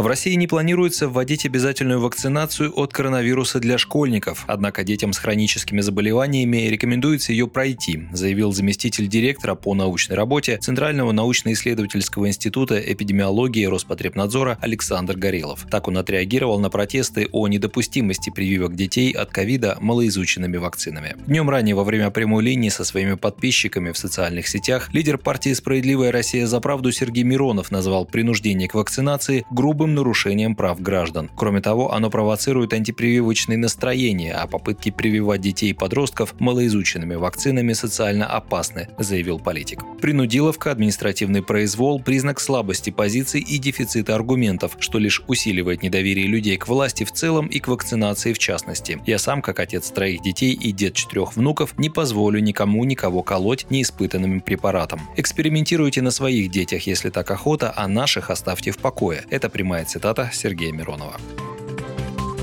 В 0.00 0.06
России 0.06 0.32
не 0.32 0.46
планируется 0.46 1.08
вводить 1.08 1.44
обязательную 1.44 2.00
вакцинацию 2.00 2.72
от 2.74 2.90
коронавируса 2.90 3.60
для 3.60 3.76
школьников, 3.76 4.44
однако 4.46 4.82
детям 4.82 5.12
с 5.12 5.18
хроническими 5.18 5.82
заболеваниями 5.82 6.56
рекомендуется 6.68 7.32
ее 7.32 7.46
пройти, 7.46 8.08
заявил 8.10 8.50
заместитель 8.50 9.08
директора 9.08 9.56
по 9.56 9.74
научной 9.74 10.16
работе 10.16 10.56
Центрального 10.56 11.12
научно-исследовательского 11.12 12.28
института 12.28 12.80
эпидемиологии 12.80 13.66
Роспотребнадзора 13.66 14.56
Александр 14.62 15.18
Горелов. 15.18 15.66
Так 15.70 15.86
он 15.86 15.98
отреагировал 15.98 16.58
на 16.60 16.70
протесты 16.70 17.28
о 17.30 17.46
недопустимости 17.46 18.30
прививок 18.30 18.76
детей 18.76 19.12
от 19.12 19.30
ковида 19.30 19.76
малоизученными 19.82 20.56
вакцинами. 20.56 21.14
Днем 21.26 21.50
ранее 21.50 21.74
во 21.74 21.84
время 21.84 22.08
прямой 22.08 22.42
линии 22.42 22.70
со 22.70 22.84
своими 22.84 23.16
подписчиками 23.16 23.92
в 23.92 23.98
социальных 23.98 24.48
сетях 24.48 24.88
лидер 24.94 25.18
партии 25.18 25.52
«Справедливая 25.52 26.10
Россия 26.10 26.46
за 26.46 26.58
правду» 26.60 26.90
Сергей 26.90 27.24
Миронов 27.24 27.70
назвал 27.70 28.06
принуждение 28.06 28.66
к 28.66 28.72
вакцинации 28.72 29.44
грубым 29.50 29.89
грубым 29.90 29.94
нарушением 29.94 30.54
прав 30.54 30.80
граждан. 30.80 31.30
Кроме 31.36 31.60
того, 31.60 31.92
оно 31.92 32.10
провоцирует 32.10 32.72
антипрививочные 32.72 33.58
настроения, 33.58 34.34
а 34.34 34.46
попытки 34.46 34.90
прививать 34.90 35.40
детей 35.40 35.70
и 35.70 35.74
подростков 35.74 36.34
малоизученными 36.40 37.16
вакцинами 37.16 37.74
социально 37.74 38.26
опасны, 38.26 38.88
заявил 38.98 39.38
политик. 39.38 39.84
Принудиловка, 40.00 40.70
административный 40.70 41.42
произвол– 41.42 42.00
признак 42.04 42.40
слабости 42.40 42.90
позиций 42.90 43.40
и 43.40 43.58
дефицита 43.58 44.14
аргументов, 44.14 44.76
что 44.80 44.98
лишь 44.98 45.22
усиливает 45.28 45.82
недоверие 45.82 46.26
людей 46.26 46.56
к 46.56 46.68
власти 46.68 47.04
в 47.04 47.12
целом 47.12 47.46
и 47.46 47.58
к 47.60 47.68
вакцинации 47.68 48.32
в 48.32 48.38
частности. 48.38 48.98
Я 49.06 49.18
сам, 49.18 49.42
как 49.42 49.60
отец 49.60 49.90
троих 49.90 50.22
детей 50.22 50.52
и 50.52 50.72
дед 50.72 50.94
четырех 50.94 51.36
внуков, 51.36 51.78
не 51.78 51.90
позволю 51.90 52.40
никому 52.40 52.84
никого 52.84 53.22
колоть 53.22 53.66
неиспытанным 53.70 54.40
препаратом. 54.40 55.00
Экспериментируйте 55.16 56.02
на 56.02 56.10
своих 56.10 56.50
детях, 56.50 56.86
если 56.86 57.10
так 57.10 57.30
охота, 57.30 57.72
а 57.76 57.88
наших 57.88 58.30
оставьте 58.30 58.70
в 58.70 58.78
покое. 58.78 59.24
Это 59.30 59.48
прямая 59.48 59.79
Цитата 59.84 60.30
Сергея 60.32 60.72
Миронова. 60.72 61.16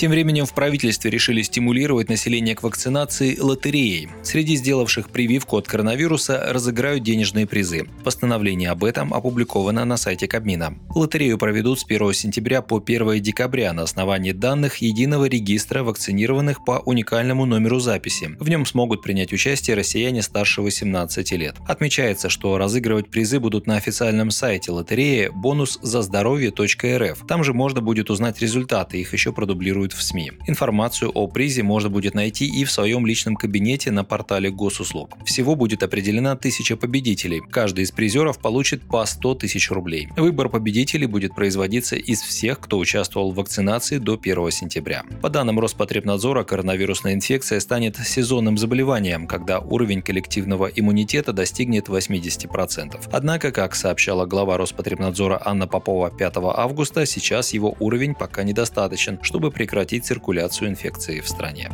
Тем 0.00 0.12
временем 0.12 0.46
в 0.46 0.54
правительстве 0.54 1.10
решили 1.10 1.42
стимулировать 1.42 2.08
население 2.08 2.54
к 2.54 2.62
вакцинации 2.62 3.36
лотереей. 3.38 4.08
Среди 4.22 4.56
сделавших 4.56 5.10
прививку 5.10 5.58
от 5.58 5.68
коронавируса 5.68 6.42
разыграют 6.48 7.02
денежные 7.02 7.46
призы. 7.46 7.86
Постановление 8.02 8.70
об 8.70 8.82
этом 8.82 9.12
опубликовано 9.12 9.84
на 9.84 9.98
сайте 9.98 10.26
Кабмина. 10.26 10.78
Лотерею 10.94 11.36
проведут 11.36 11.80
с 11.80 11.84
1 11.84 12.14
сентября 12.14 12.62
по 12.62 12.82
1 12.82 13.20
декабря 13.20 13.74
на 13.74 13.82
основании 13.82 14.32
данных 14.32 14.78
единого 14.78 15.26
регистра 15.26 15.82
вакцинированных 15.82 16.64
по 16.64 16.78
уникальному 16.86 17.44
номеру 17.44 17.78
записи. 17.78 18.30
В 18.40 18.48
нем 18.48 18.64
смогут 18.64 19.02
принять 19.02 19.34
участие 19.34 19.76
россияне 19.76 20.22
старше 20.22 20.62
18 20.62 21.30
лет. 21.32 21.56
Отмечается, 21.68 22.30
что 22.30 22.56
разыгрывать 22.56 23.10
призы 23.10 23.38
будут 23.38 23.66
на 23.66 23.76
официальном 23.76 24.30
сайте 24.30 24.72
лотереи 24.72 25.28
бонус 25.28 25.78
за 25.82 26.00
здоровье.рф. 26.00 27.26
Там 27.28 27.44
же 27.44 27.52
можно 27.52 27.82
будет 27.82 28.08
узнать 28.08 28.40
результаты, 28.40 28.98
их 28.98 29.12
еще 29.12 29.34
продублируют 29.34 29.89
публикуют 29.90 29.92
в 29.92 30.02
СМИ. 30.02 30.32
Информацию 30.46 31.10
о 31.10 31.26
призе 31.26 31.62
можно 31.62 31.90
будет 31.90 32.14
найти 32.14 32.46
и 32.46 32.64
в 32.64 32.70
своем 32.70 33.06
личном 33.06 33.36
кабинете 33.36 33.90
на 33.90 34.04
портале 34.04 34.50
госуслуг. 34.50 35.16
Всего 35.24 35.54
будет 35.54 35.82
определена 35.82 36.36
тысяча 36.36 36.76
победителей. 36.76 37.40
Каждый 37.50 37.84
из 37.84 37.90
призеров 37.90 38.38
получит 38.38 38.82
по 38.82 39.04
100 39.04 39.34
тысяч 39.34 39.70
рублей. 39.70 40.08
Выбор 40.16 40.48
победителей 40.48 41.06
будет 41.06 41.34
производиться 41.34 41.96
из 41.96 42.20
всех, 42.22 42.60
кто 42.60 42.78
участвовал 42.78 43.32
в 43.32 43.34
вакцинации 43.34 43.98
до 43.98 44.18
1 44.22 44.50
сентября. 44.50 45.02
По 45.22 45.28
данным 45.28 45.60
Роспотребнадзора, 45.60 46.44
коронавирусная 46.44 47.14
инфекция 47.14 47.60
станет 47.60 47.96
сезонным 47.96 48.58
заболеванием, 48.58 49.26
когда 49.26 49.58
уровень 49.58 50.02
коллективного 50.02 50.66
иммунитета 50.66 51.32
достигнет 51.32 51.88
80%. 51.88 53.08
Однако, 53.12 53.52
как 53.52 53.74
сообщала 53.74 54.26
глава 54.26 54.56
Роспотребнадзора 54.56 55.40
Анна 55.44 55.66
Попова 55.66 56.10
5 56.10 56.36
августа, 56.56 57.06
сейчас 57.06 57.52
его 57.52 57.76
уровень 57.80 58.14
пока 58.14 58.42
недостаточен, 58.42 59.18
чтобы 59.22 59.50
прекратить 59.50 59.79
прекратить 59.80 60.04
циркуляцию 60.04 60.68
инфекции 60.68 61.20
в 61.20 61.28
стране. 61.28 61.70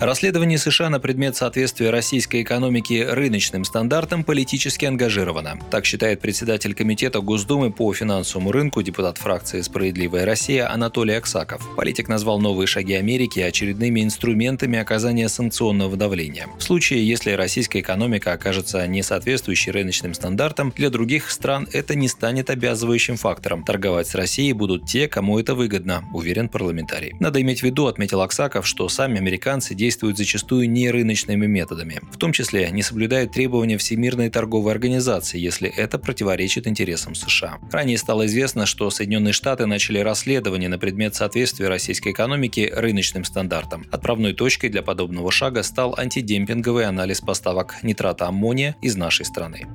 Расследование 0.00 0.56
США 0.56 0.88
на 0.88 0.98
предмет 0.98 1.36
соответствия 1.36 1.90
российской 1.90 2.40
экономики 2.40 3.06
рыночным 3.06 3.64
стандартам 3.64 4.24
политически 4.24 4.86
ангажировано. 4.86 5.58
Так 5.70 5.84
считает 5.84 6.22
председатель 6.22 6.72
Комитета 6.72 7.20
Госдумы 7.20 7.70
по 7.70 7.92
финансовому 7.92 8.50
рынку, 8.50 8.80
депутат 8.80 9.18
фракции 9.18 9.60
«Справедливая 9.60 10.24
Россия» 10.24 10.72
Анатолий 10.72 11.12
Аксаков. 11.12 11.76
Политик 11.76 12.08
назвал 12.08 12.40
новые 12.40 12.66
шаги 12.66 12.94
Америки 12.94 13.40
очередными 13.40 14.02
инструментами 14.02 14.78
оказания 14.78 15.28
санкционного 15.28 15.94
давления. 15.98 16.46
В 16.58 16.62
случае, 16.62 17.06
если 17.06 17.32
российская 17.32 17.80
экономика 17.80 18.32
окажется 18.32 18.86
не 18.86 19.02
соответствующей 19.02 19.70
рыночным 19.70 20.14
стандартам, 20.14 20.72
для 20.74 20.88
других 20.88 21.30
стран 21.30 21.68
это 21.74 21.94
не 21.94 22.08
станет 22.08 22.48
обязывающим 22.48 23.18
фактором. 23.18 23.64
Торговать 23.64 24.08
с 24.08 24.14
Россией 24.14 24.54
будут 24.54 24.86
те, 24.86 25.08
кому 25.08 25.38
это 25.38 25.54
выгодно, 25.54 26.04
уверен 26.14 26.48
парламентарий. 26.48 27.12
Надо 27.20 27.42
иметь 27.42 27.60
в 27.60 27.64
виду, 27.64 27.86
отметил 27.86 28.22
Аксаков, 28.22 28.66
что 28.66 28.88
сами 28.88 29.18
американцы 29.18 29.74
действуют 29.74 29.89
действуют 29.90 30.18
зачастую 30.18 30.70
не 30.70 30.88
рыночными 30.88 31.46
методами. 31.46 32.00
В 32.12 32.16
том 32.16 32.32
числе 32.32 32.70
не 32.70 32.80
соблюдают 32.80 33.32
требования 33.32 33.76
Всемирной 33.76 34.30
торговой 34.30 34.72
организации, 34.72 35.40
если 35.40 35.68
это 35.68 35.98
противоречит 35.98 36.68
интересам 36.68 37.16
США. 37.16 37.58
Ранее 37.72 37.98
стало 37.98 38.26
известно, 38.26 38.66
что 38.66 38.88
Соединенные 38.90 39.32
Штаты 39.32 39.66
начали 39.66 39.98
расследование 39.98 40.68
на 40.68 40.78
предмет 40.78 41.16
соответствия 41.16 41.66
российской 41.66 42.12
экономики 42.12 42.70
рыночным 42.72 43.24
стандартам. 43.24 43.84
Отправной 43.90 44.32
точкой 44.32 44.68
для 44.68 44.82
подобного 44.82 45.32
шага 45.32 45.64
стал 45.64 45.96
антидемпинговый 45.98 46.84
анализ 46.86 47.20
поставок 47.20 47.82
нитрата 47.82 48.28
аммония 48.28 48.76
из 48.80 48.94
нашей 48.94 49.26
страны 49.26 49.66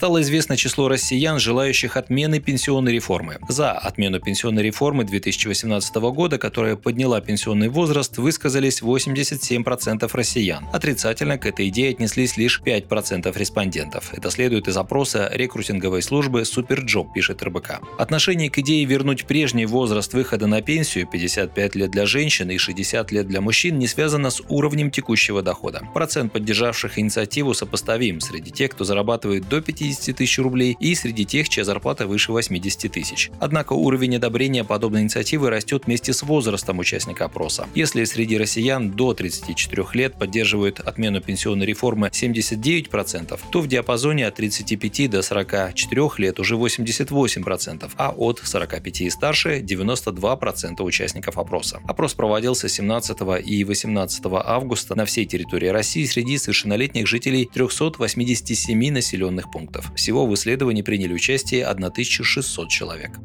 стало 0.00 0.22
известно 0.22 0.56
число 0.56 0.88
россиян, 0.88 1.38
желающих 1.38 1.98
отмены 1.98 2.40
пенсионной 2.40 2.94
реформы. 2.94 3.36
За 3.50 3.72
отмену 3.72 4.18
пенсионной 4.18 4.62
реформы 4.62 5.04
2018 5.04 5.94
года, 5.96 6.38
которая 6.38 6.76
подняла 6.76 7.20
пенсионный 7.20 7.68
возраст, 7.68 8.16
высказались 8.16 8.80
87% 8.80 10.10
россиян. 10.14 10.66
Отрицательно 10.72 11.36
к 11.36 11.44
этой 11.44 11.68
идее 11.68 11.90
отнеслись 11.90 12.38
лишь 12.38 12.62
5% 12.64 13.38
респондентов. 13.38 14.14
Это 14.14 14.30
следует 14.30 14.68
из 14.68 14.76
опроса 14.78 15.30
рекрутинговой 15.34 16.00
службы 16.00 16.46
SuperJob, 16.46 17.12
пишет 17.12 17.42
РБК. 17.42 17.80
Отношение 17.98 18.48
к 18.48 18.58
идее 18.58 18.86
вернуть 18.86 19.26
прежний 19.26 19.66
возраст 19.66 20.14
выхода 20.14 20.46
на 20.46 20.62
пенсию 20.62 21.06
55 21.08 21.74
лет 21.74 21.90
для 21.90 22.06
женщин 22.06 22.48
и 22.48 22.56
60 22.56 23.12
лет 23.12 23.28
для 23.28 23.42
мужчин 23.42 23.78
не 23.78 23.86
связано 23.86 24.30
с 24.30 24.40
уровнем 24.48 24.90
текущего 24.90 25.42
дохода. 25.42 25.82
Процент 25.92 26.32
поддержавших 26.32 26.98
инициативу 26.98 27.52
сопоставим 27.52 28.20
среди 28.20 28.50
тех, 28.50 28.70
кто 28.70 28.84
зарабатывает 28.84 29.46
до 29.46 29.60
50 29.60 29.89
50 29.90 30.16
тысяч 30.16 30.38
рублей 30.38 30.76
и 30.78 30.94
среди 30.94 31.24
тех, 31.24 31.48
чья 31.48 31.64
зарплата 31.64 32.06
выше 32.06 32.32
80 32.32 32.92
тысяч. 32.92 33.30
Однако 33.40 33.72
уровень 33.72 34.16
одобрения 34.16 34.64
подобной 34.64 35.02
инициативы 35.02 35.50
растет 35.50 35.84
вместе 35.86 36.12
с 36.12 36.22
возрастом 36.22 36.78
участника 36.78 37.24
опроса. 37.24 37.66
Если 37.74 38.04
среди 38.04 38.38
россиян 38.38 38.90
до 38.90 39.14
34 39.14 39.86
лет 39.94 40.14
поддерживают 40.18 40.80
отмену 40.80 41.20
пенсионной 41.20 41.66
реформы 41.66 42.08
79%, 42.08 43.40
то 43.50 43.60
в 43.60 43.66
диапазоне 43.66 44.26
от 44.26 44.36
35 44.36 45.10
до 45.10 45.22
44 45.22 46.08
лет 46.18 46.38
уже 46.38 46.54
88%, 46.54 47.90
а 47.96 48.10
от 48.10 48.40
45 48.44 49.00
и 49.00 49.10
старше 49.10 49.60
92% 49.60 50.82
участников 50.82 51.38
опроса. 51.38 51.80
Опрос 51.86 52.14
проводился 52.14 52.68
17 52.68 53.18
и 53.44 53.64
18 53.64 54.22
августа 54.26 54.94
на 54.94 55.04
всей 55.04 55.26
территории 55.26 55.68
России 55.68 56.04
среди 56.04 56.38
совершеннолетних 56.38 57.06
жителей 57.06 57.48
387 57.52 58.92
населенных 58.92 59.50
пунктов. 59.50 59.79
Всего 59.94 60.26
в 60.26 60.34
исследовании 60.34 60.82
приняли 60.82 61.12
участие 61.12 61.64
1600 61.64 62.68
человек. 62.68 63.18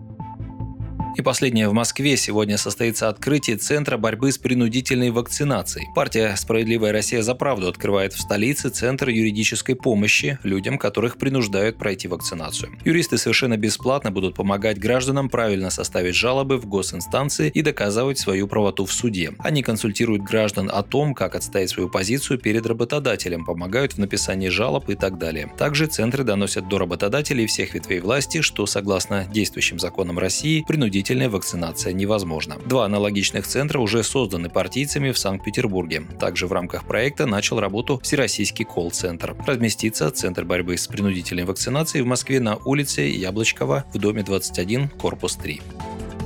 И 1.15 1.21
последнее 1.21 1.69
в 1.69 1.73
Москве. 1.73 2.17
Сегодня 2.17 2.57
состоится 2.57 3.07
открытие 3.07 3.55
Центра 3.55 3.95
борьбы 3.95 4.33
с 4.33 4.37
принудительной 4.37 5.11
вакцинацией. 5.11 5.87
Партия 5.95 6.35
«Справедливая 6.35 6.91
Россия 6.91 7.21
за 7.21 7.35
правду» 7.35 7.69
открывает 7.69 8.11
в 8.11 8.19
столице 8.19 8.67
Центр 8.67 9.07
юридической 9.07 9.75
помощи 9.75 10.37
людям, 10.43 10.77
которых 10.77 11.17
принуждают 11.17 11.77
пройти 11.77 12.09
вакцинацию. 12.09 12.77
Юристы 12.83 13.17
совершенно 13.17 13.55
бесплатно 13.55 14.11
будут 14.11 14.35
помогать 14.35 14.77
гражданам 14.77 15.29
правильно 15.29 15.69
составить 15.69 16.15
жалобы 16.15 16.57
в 16.57 16.65
госинстанции 16.65 17.49
и 17.49 17.61
доказывать 17.61 18.19
свою 18.19 18.49
правоту 18.49 18.83
в 18.85 18.91
суде. 18.91 19.31
Они 19.39 19.63
консультируют 19.63 20.21
граждан 20.23 20.69
о 20.69 20.83
том, 20.83 21.13
как 21.13 21.35
отстоять 21.35 21.69
свою 21.69 21.87
позицию 21.87 22.39
перед 22.39 22.65
работодателем, 22.65 23.45
помогают 23.45 23.93
в 23.93 23.99
написании 23.99 24.49
жалоб 24.49 24.89
и 24.89 24.95
так 24.95 25.17
далее. 25.17 25.49
Также 25.57 25.85
центры 25.85 26.25
доносят 26.25 26.67
до 26.67 26.77
работодателей 26.77 27.45
всех 27.47 27.73
ветвей 27.73 28.01
власти, 28.01 28.41
что 28.41 28.65
согласно 28.65 29.25
действующим 29.31 29.79
законам 29.79 30.19
России 30.19 30.65
принудительно 30.67 31.04
принудительная 31.05 31.29
вакцинация 31.29 31.93
невозможна. 31.93 32.57
Два 32.65 32.85
аналогичных 32.85 33.45
центра 33.45 33.79
уже 33.79 34.03
созданы 34.03 34.49
партийцами 34.49 35.11
в 35.11 35.19
Санкт-Петербурге. 35.19 36.01
Также 36.19 36.47
в 36.47 36.51
рамках 36.51 36.87
проекта 36.87 37.27
начал 37.27 37.59
работу 37.59 37.99
Всероссийский 38.01 38.65
колл-центр. 38.65 39.35
Разместится 39.45 40.09
Центр 40.09 40.45
борьбы 40.45 40.77
с 40.77 40.87
принудительной 40.87 41.45
вакцинацией 41.45 42.03
в 42.03 42.07
Москве 42.07 42.39
на 42.39 42.55
улице 42.55 43.01
Яблочкова 43.01 43.85
в 43.93 43.99
доме 43.99 44.23
21, 44.23 44.89
корпус 44.89 45.35
3. 45.35 45.61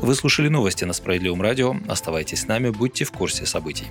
Вы 0.01 0.15
слушали 0.15 0.47
новости 0.47 0.85
на 0.85 0.93
Справедливом 0.93 1.41
радио. 1.41 1.75
Оставайтесь 1.89 2.43
с 2.43 2.47
нами, 2.47 2.69
будьте 2.69 3.03
в 3.03 3.11
курсе 3.11 3.45
событий. 3.45 3.87